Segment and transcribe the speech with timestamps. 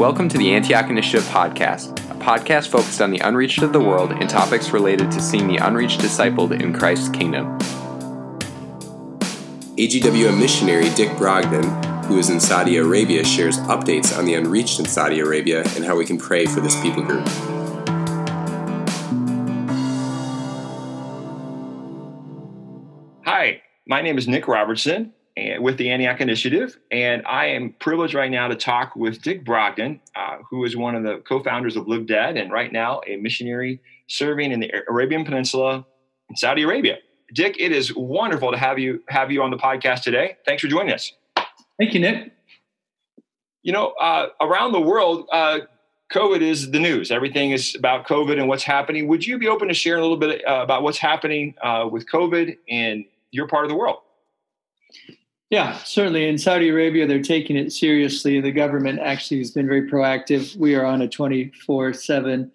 [0.00, 4.12] Welcome to the Antioch Initiative Podcast, a podcast focused on the unreached of the world
[4.12, 7.58] and topics related to seeing the unreached discipled in Christ's kingdom.
[9.76, 14.86] AGWM missionary Dick Brogden, who is in Saudi Arabia, shares updates on the unreached in
[14.86, 17.28] Saudi Arabia and how we can pray for this people group.
[23.26, 25.12] Hi, my name is Nick Robertson
[25.60, 30.00] with the Antioch Initiative, and I am privileged right now to talk with Dick Brogden,
[30.16, 33.80] uh, who is one of the co-founders of Live Dead, and right now a missionary
[34.08, 35.84] serving in the Arabian Peninsula
[36.28, 36.98] in Saudi Arabia.
[37.32, 40.36] Dick, it is wonderful to have you have you on the podcast today.
[40.44, 41.12] Thanks for joining us.
[41.78, 42.32] Thank you, Nick.
[43.62, 45.60] You know, uh, around the world, uh,
[46.12, 47.10] COVID is the news.
[47.10, 49.06] Everything is about COVID and what's happening.
[49.06, 52.06] Would you be open to sharing a little bit uh, about what's happening uh, with
[52.10, 53.98] COVID in your part of the world?
[55.50, 56.28] Yeah, certainly.
[56.28, 58.40] In Saudi Arabia, they're taking it seriously.
[58.40, 60.56] The government actually has been very proactive.
[60.56, 62.52] We are on a 24 7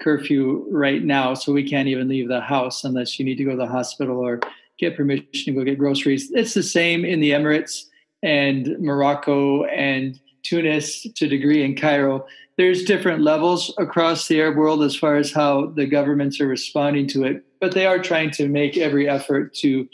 [0.00, 3.50] curfew right now, so we can't even leave the house unless you need to go
[3.50, 4.40] to the hospital or
[4.78, 6.30] get permission to go get groceries.
[6.32, 7.84] It's the same in the Emirates
[8.22, 12.26] and Morocco and Tunis to a degree in Cairo.
[12.56, 17.08] There's different levels across the Arab world as far as how the governments are responding
[17.08, 19.86] to it, but they are trying to make every effort to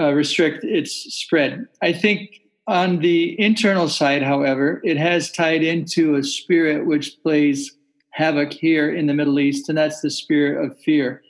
[0.00, 1.66] uh, restrict its spread.
[1.82, 7.76] I think on the internal side, however, it has tied into a spirit which plays
[8.10, 11.22] havoc here in the Middle East, and that's the spirit of fear.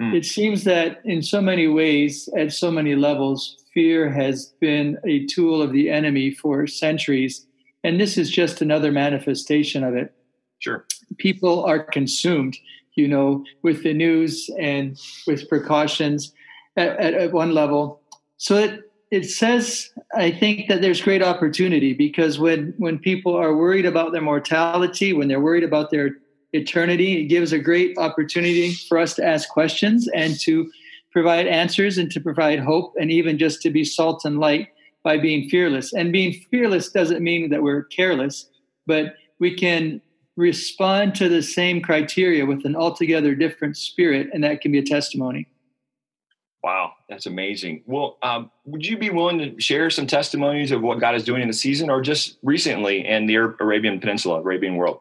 [0.00, 0.14] Mm.
[0.14, 5.26] It seems that in so many ways, at so many levels, fear has been a
[5.26, 7.46] tool of the enemy for centuries.
[7.84, 10.12] And this is just another manifestation of it.
[10.58, 10.84] Sure.
[11.18, 12.56] People are consumed,
[12.96, 16.32] you know, with the news and with precautions
[16.76, 18.00] at, at, at one level.
[18.36, 23.54] So it it says I think that there's great opportunity because when when people are
[23.54, 26.16] worried about their mortality, when they're worried about their
[26.52, 30.70] eternity, it gives a great opportunity for us to ask questions and to
[31.12, 34.68] provide answers and to provide hope and even just to be salt and light
[35.02, 35.92] by being fearless.
[35.92, 38.50] And being fearless doesn't mean that we're careless,
[38.86, 40.00] but we can
[40.36, 44.82] respond to the same criteria with an altogether different spirit, and that can be a
[44.82, 45.48] testimony.
[46.66, 47.84] Wow, that's amazing.
[47.86, 51.40] Well, um, would you be willing to share some testimonies of what God is doing
[51.40, 54.98] in the season or just recently in the Arabian Peninsula, Arabian world?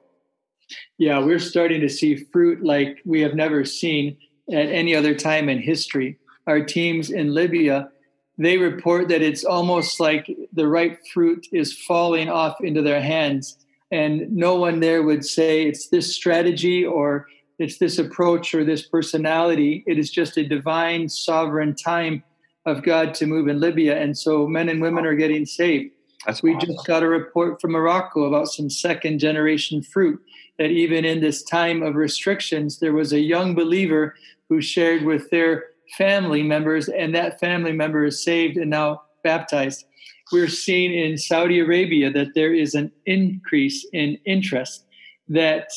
[0.99, 4.15] Yeah, we're starting to see fruit like we have never seen
[4.51, 6.19] at any other time in history.
[6.45, 7.89] Our teams in Libya,
[8.37, 13.57] they report that it's almost like the ripe fruit is falling off into their hands.
[13.91, 17.25] And no one there would say it's this strategy or
[17.59, 19.83] it's this approach or this personality.
[19.88, 22.23] It is just a divine, sovereign time
[22.66, 23.99] of God to move in Libya.
[23.99, 25.91] And so men and women are getting saved.
[26.25, 26.73] That's we awesome.
[26.75, 30.19] just got a report from Morocco about some second generation fruit
[30.57, 34.15] that even in this time of restrictions, there was a young believer
[34.49, 35.65] who shared with their
[35.97, 39.85] family members, and that family member is saved and now baptized.
[40.31, 44.85] We're seeing in Saudi Arabia that there is an increase in interest
[45.27, 45.69] that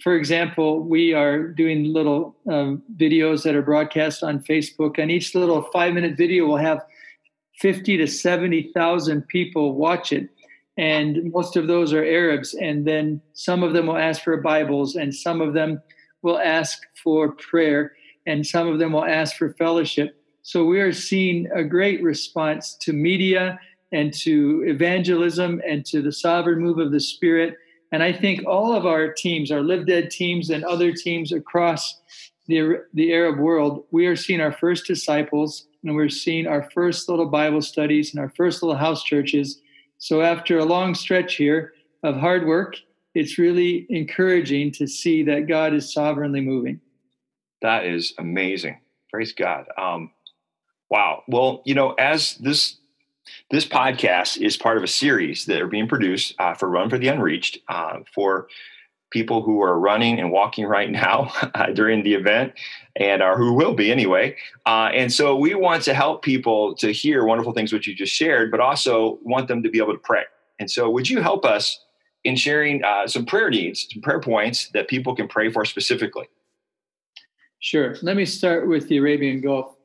[0.00, 5.34] for example, we are doing little um, videos that are broadcast on Facebook, and each
[5.34, 6.84] little five minute video will have
[7.58, 10.28] 50 to 70,000 people watch it.
[10.76, 12.54] And most of those are Arabs.
[12.54, 15.82] And then some of them will ask for Bibles, and some of them
[16.22, 17.92] will ask for prayer,
[18.26, 20.16] and some of them will ask for fellowship.
[20.42, 23.60] So we are seeing a great response to media
[23.92, 27.56] and to evangelism and to the sovereign move of the Spirit
[27.92, 32.00] and I think all of our teams, our Live Dead teams and other teams across
[32.46, 37.08] the, the Arab world, we are seeing our first disciples and we're seeing our first
[37.08, 39.60] little Bible studies and our first little house churches.
[39.98, 42.76] So after a long stretch here of hard work,
[43.14, 46.80] it's really encouraging to see that God is sovereignly moving.
[47.60, 48.80] That is amazing.
[49.10, 49.66] Praise God.
[49.76, 50.10] Um,
[50.88, 51.22] wow.
[51.28, 52.78] Well, you know, as this
[53.52, 56.96] this podcast is part of a series that are being produced uh, for Run for
[56.96, 58.48] the Unreached uh, for
[59.10, 62.54] people who are running and walking right now uh, during the event
[62.96, 64.34] and are who will be anyway.
[64.64, 68.14] Uh, and so we want to help people to hear wonderful things which you just
[68.14, 70.24] shared, but also want them to be able to pray.
[70.58, 71.78] And so would you help us
[72.24, 76.26] in sharing uh, some prayer needs, some prayer points that people can pray for specifically?
[77.58, 77.96] Sure.
[78.00, 79.76] Let me start with the Arabian Gulf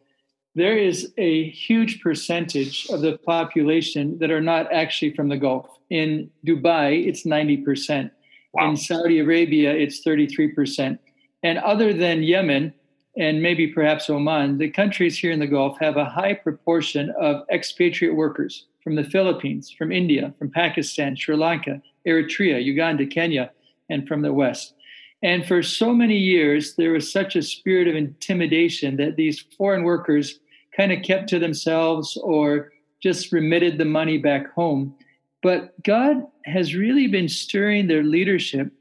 [0.57, 5.69] there is a huge percentage of the population that are not actually from the Gulf.
[5.91, 8.09] In Dubai, it's 90%.
[8.53, 8.71] Wow.
[8.71, 10.97] In Saudi Arabia, it's 33%.
[11.43, 12.73] And other than Yemen
[13.15, 17.43] and maybe perhaps Oman, the countries here in the Gulf have a high proportion of
[17.51, 23.51] expatriate workers from the Philippines, from India, from Pakistan, Sri Lanka, Eritrea, Uganda, Kenya,
[23.91, 24.73] and from the West.
[25.21, 29.83] And for so many years, there was such a spirit of intimidation that these foreign
[29.83, 30.39] workers
[30.77, 32.71] kind of kept to themselves or
[33.01, 34.95] just remitted the money back home.
[35.41, 38.71] But God has really been stirring their leadership.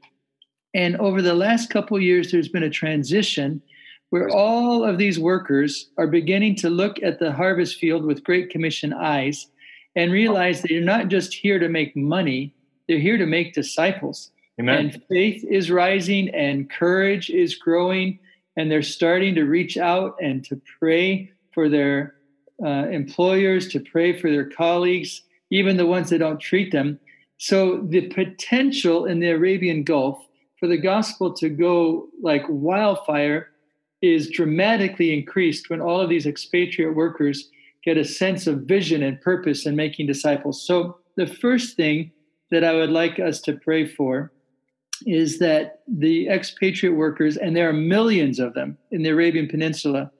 [0.73, 3.61] And over the last couple years, there's been a transition
[4.09, 8.49] where all of these workers are beginning to look at the harvest field with Great
[8.49, 9.47] Commission eyes
[9.95, 12.53] and realize that you're not just here to make money,
[12.87, 14.31] they're here to make disciples.
[14.59, 14.77] Amen.
[14.77, 18.19] And faith is rising and courage is growing,
[18.55, 22.13] and they're starting to reach out and to pray for their
[22.63, 26.99] uh, employers, to pray for their colleagues, even the ones that don't treat them.
[27.39, 30.23] So the potential in the Arabian Gulf
[30.59, 33.49] for the gospel to go like wildfire
[34.03, 37.49] is dramatically increased when all of these expatriate workers
[37.83, 40.63] get a sense of vision and purpose in making disciples.
[40.63, 42.11] So, the first thing
[42.51, 44.31] that I would like us to pray for
[45.07, 50.11] is that the expatriate workers, and there are millions of them in the Arabian Peninsula,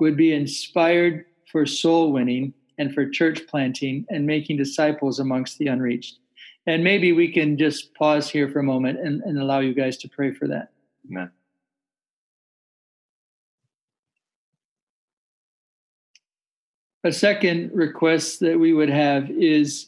[0.00, 5.66] would be inspired for soul winning and for church planting and making disciples amongst the
[5.66, 6.18] unreached.
[6.66, 9.96] And maybe we can just pause here for a moment and, and allow you guys
[9.98, 10.70] to pray for that.
[11.10, 11.30] Amen.
[17.04, 19.86] A second request that we would have is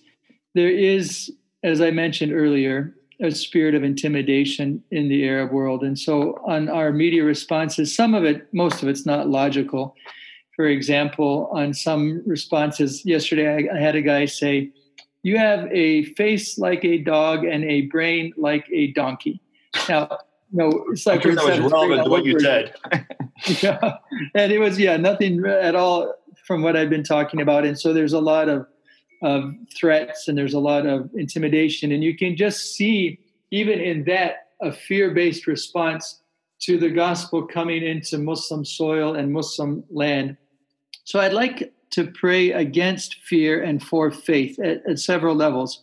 [0.55, 1.31] there is,
[1.63, 5.83] as I mentioned earlier, a spirit of intimidation in the Arab world.
[5.83, 9.95] And so on our media responses, some of it, most of it's not logical.
[10.57, 14.71] For example, on some responses, yesterday I, I had a guy say,
[15.23, 19.41] You have a face like a dog and a brain like a donkey.
[19.89, 20.19] Now,
[20.53, 22.75] no, it's like sure that was relevant to what you said.
[23.63, 23.99] yeah.
[24.35, 26.13] And it was, yeah, nothing at all
[26.47, 27.65] from what I've been talking about.
[27.65, 28.67] And so there's a lot of,
[29.23, 31.93] of threats and there's a lot of intimidation.
[31.93, 33.19] And you can just see,
[33.51, 36.21] even in that, a fear based response
[36.61, 40.37] to the gospel coming into Muslim soil and Muslim land.
[41.05, 45.83] So I'd like to pray against fear and for faith at, at several levels.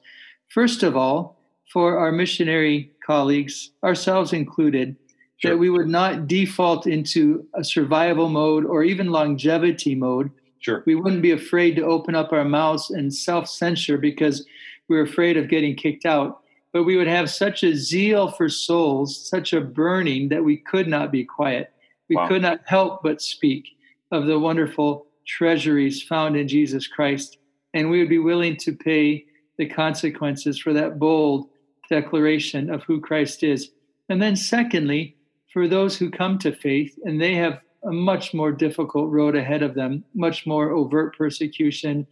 [0.50, 1.38] First of all,
[1.72, 4.96] for our missionary colleagues, ourselves included,
[5.38, 5.52] sure.
[5.52, 10.84] that we would not default into a survival mode or even longevity mode Sure.
[10.86, 14.46] We wouldn't be afraid to open up our mouths and self censor because
[14.88, 16.42] we are afraid of getting kicked out.
[16.74, 20.88] But we would have such a zeal for souls, such a burning that we could
[20.88, 21.72] not be quiet.
[22.10, 22.28] We wow.
[22.28, 23.70] could not help but speak
[24.12, 27.38] of the wonderful treasuries found in Jesus Christ.
[27.74, 29.26] And we would be willing to pay
[29.58, 31.50] the consequences for that bold
[31.90, 33.72] declaration of who Christ is.
[34.10, 35.16] And then, secondly,
[35.52, 39.64] for those who come to faith and they have a much more difficult road ahead
[39.64, 42.06] of them, much more overt persecution,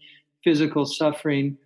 [0.43, 1.57] physical suffering.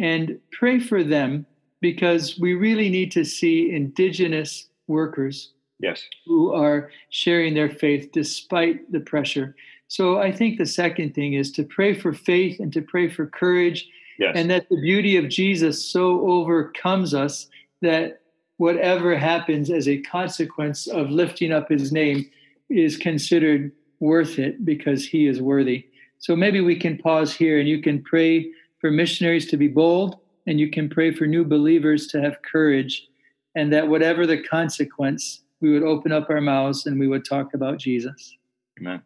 [0.00, 1.46] And pray for them
[1.80, 6.02] because we really need to see indigenous workers yes.
[6.26, 9.54] who are sharing their faith despite the pressure.
[9.88, 13.26] So I think the second thing is to pray for faith and to pray for
[13.26, 13.86] courage,
[14.18, 14.32] yes.
[14.34, 17.48] and that the beauty of Jesus so overcomes us
[17.82, 18.20] that
[18.56, 22.30] whatever happens as a consequence of lifting up his name,
[22.70, 25.86] is considered worth it because he is worthy.
[26.18, 28.50] So maybe we can pause here and you can pray
[28.80, 33.08] for missionaries to be bold and you can pray for new believers to have courage
[33.54, 37.54] and that whatever the consequence, we would open up our mouths and we would talk
[37.54, 38.36] about Jesus.
[38.80, 39.02] Amen.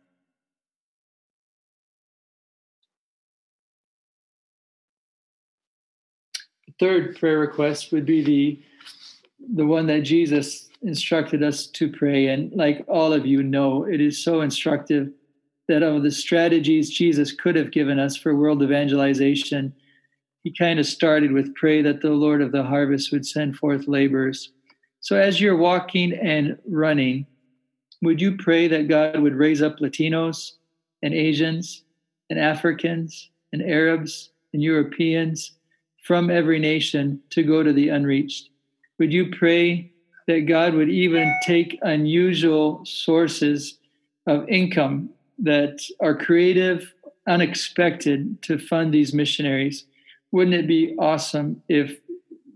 [6.79, 8.61] third prayer request would be the
[9.55, 12.29] the one that Jesus instructed us to pray.
[12.29, 15.11] And like all of you know, it is so instructive
[15.69, 19.75] that of the strategies Jesus could have given us for world evangelization,
[20.43, 23.89] he kind of started with pray that the Lord of the harvest would send forth
[23.89, 24.53] laborers.
[25.01, 27.27] So as you're walking and running,
[28.03, 30.53] would you pray that God would raise up Latinos
[31.03, 31.85] and Asians
[32.31, 35.53] and Africans and Arabs and Europeans
[36.05, 38.51] from every nation to go to the unreached?
[38.99, 39.93] Would you pray
[40.29, 43.79] that God would even take unusual sources
[44.27, 45.09] of income
[45.39, 46.93] that are creative,
[47.27, 49.87] unexpected to fund these missionaries.
[50.31, 51.99] Wouldn't it be awesome if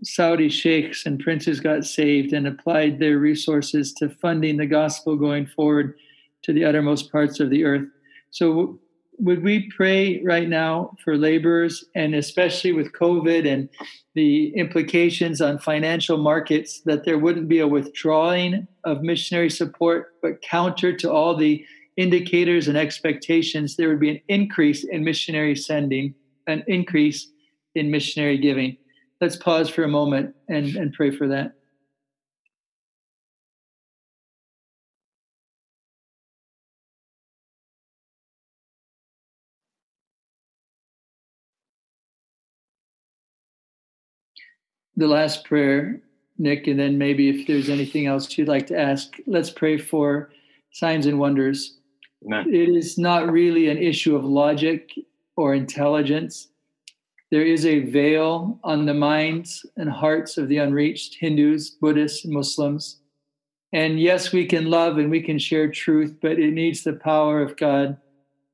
[0.03, 5.47] Saudi sheikhs and princes got saved and applied their resources to funding the gospel going
[5.47, 5.95] forward
[6.43, 7.87] to the uttermost parts of the earth?
[8.29, 8.79] So,
[9.19, 13.69] would we pray right now for laborers and especially with COVID and
[14.15, 20.41] the implications on financial markets that there wouldn't be a withdrawing of missionary support, but
[20.41, 21.65] counter to all the
[21.97, 26.13] indicators and expectations, there would be an increase in missionary sending,
[26.47, 27.31] an increase
[27.75, 28.77] in missionary giving.
[29.21, 31.53] Let's pause for a moment and, and pray for that.
[44.95, 46.01] The last prayer,
[46.37, 50.29] Nick, and then maybe if there's anything else you'd like to ask, let's pray for
[50.71, 51.77] signs and wonders.
[52.25, 52.53] Amen.
[52.53, 54.91] It is not really an issue of logic
[55.35, 56.47] or intelligence.
[57.31, 62.99] There is a veil on the minds and hearts of the unreached Hindus, Buddhists, Muslims.
[63.73, 67.41] And yes, we can love and we can share truth, but it needs the power
[67.41, 67.97] of God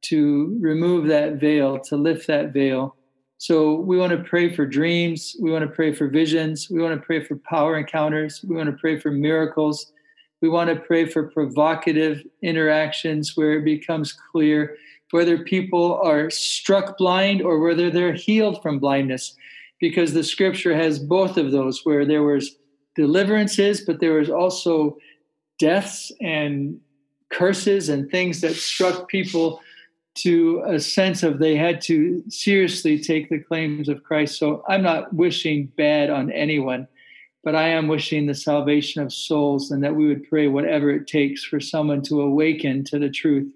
[0.03, 2.95] to remove that veil, to lift that veil.
[3.39, 5.33] So we want to pray for dreams.
[5.41, 6.69] We want to pray for visions.
[6.69, 8.43] We want to pray for power encounters.
[8.43, 9.93] We want to pray for miracles.
[10.41, 14.75] We want to pray for provocative interactions where it becomes clear
[15.11, 19.35] whether people are struck blind or whether they're healed from blindness
[19.79, 22.57] because the scripture has both of those where there was
[22.95, 24.97] deliverances but there was also
[25.57, 26.79] deaths and
[27.29, 29.61] curses and things that struck people
[30.15, 34.37] to a sense of they had to seriously take the claims of Christ.
[34.37, 36.87] So I'm not wishing bad on anyone,
[37.43, 41.07] but I am wishing the salvation of souls and that we would pray whatever it
[41.07, 43.51] takes for someone to awaken to the truth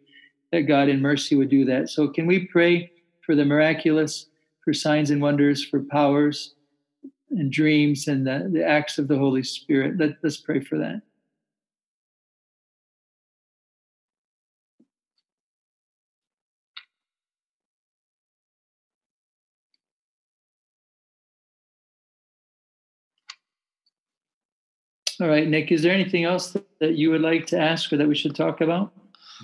[0.52, 1.90] that God in mercy would do that.
[1.90, 2.92] So, can we pray
[3.26, 4.28] for the miraculous,
[4.64, 6.54] for signs and wonders, for powers
[7.32, 9.98] and dreams and the, the acts of the Holy Spirit?
[9.98, 11.02] Let, let's pray for that.
[25.24, 28.10] All right, Nick, is there anything else that you would like to ask or that
[28.10, 28.92] we should talk about?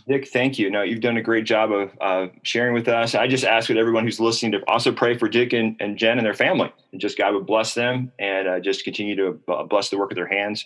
[0.08, 0.70] Nick, thank you.
[0.70, 3.16] No, you've done a great job of uh, sharing with us.
[3.16, 6.18] I just ask that everyone who's listening to also pray for Dick and, and Jen
[6.18, 9.90] and their family, and just God would bless them and uh, just continue to bless
[9.90, 10.66] the work of their hands.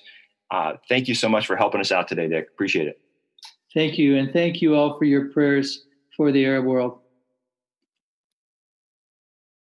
[0.49, 2.47] Uh, thank you so much for helping us out today, Dick.
[2.51, 2.99] Appreciate it.
[3.71, 5.85] Thank you, and thank you all for your prayers
[6.17, 7.02] for the Arab world.